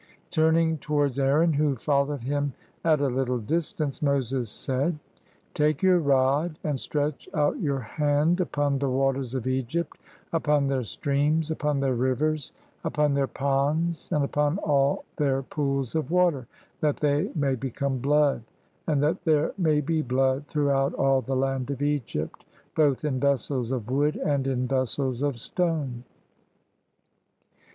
[0.31, 2.53] Turning towards Aaron, who followed him
[2.83, 4.97] at a little distance, Moses said,—
[5.53, 9.99] "Take your rod, and stretch out your hand upon the waters of Egypt,
[10.33, 12.51] upon their streams, upon their rivers,
[12.83, 16.47] upon their ponds, and upon all their pools of water,
[16.79, 18.41] that they may become blood;
[18.87, 22.43] and that there may be blood throughout all the land of Egypt,
[22.73, 26.03] both in vessels of wood and in vessels of stone."